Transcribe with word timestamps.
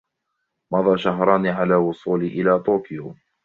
مضى 0.73 0.97
شهران 0.97 1.47
على 1.47 1.75
وصولي 1.75 2.27
إلى 2.27 2.59
طوكيو. 2.59 3.15